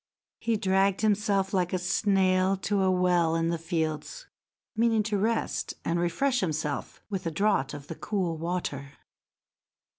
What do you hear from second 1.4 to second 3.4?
like a snail to a well